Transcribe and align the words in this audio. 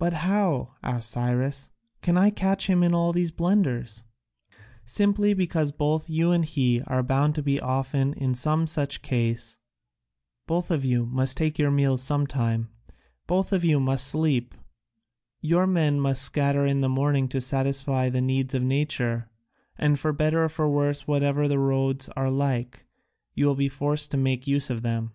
"But 0.00 0.12
how," 0.12 0.74
asked 0.82 1.08
Cyrus, 1.10 1.70
"can 2.02 2.16
I 2.18 2.30
catch 2.30 2.66
him 2.66 2.82
in 2.82 2.92
all 2.92 3.12
these 3.12 3.30
blunders?" 3.30 4.02
"Simply 4.84 5.34
because 5.34 5.70
both 5.70 6.10
you 6.10 6.32
and 6.32 6.44
he 6.44 6.82
are 6.88 7.04
bound 7.04 7.36
to 7.36 7.44
be 7.44 7.60
often 7.60 8.12
in 8.14 8.34
some 8.34 8.66
such 8.66 9.02
case; 9.02 9.60
both 10.48 10.72
of 10.72 10.84
you 10.84 11.06
must 11.06 11.36
take 11.36 11.60
your 11.60 11.70
meals 11.70 12.02
sometime; 12.02 12.70
both 13.28 13.52
of 13.52 13.64
you 13.64 13.78
must 13.78 14.08
sleep; 14.08 14.52
your 15.40 15.68
men 15.68 16.00
must 16.00 16.22
scatter 16.22 16.66
in 16.66 16.80
the 16.80 16.88
morning 16.88 17.28
to 17.28 17.40
satisfy 17.40 18.08
the 18.08 18.20
needs 18.20 18.52
of 18.52 18.64
nature, 18.64 19.30
and, 19.78 19.96
for 20.00 20.12
better 20.12 20.48
for 20.48 20.68
worse, 20.68 21.06
whatever 21.06 21.46
the 21.46 21.60
roads 21.60 22.08
are 22.16 22.32
like, 22.32 22.84
you 23.32 23.46
will 23.46 23.54
be 23.54 23.68
forced 23.68 24.10
to 24.10 24.16
make 24.16 24.48
use 24.48 24.70
of 24.70 24.82
them. 24.82 25.12